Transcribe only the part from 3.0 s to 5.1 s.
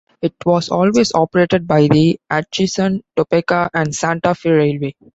Topeka and Santa Fe Railway.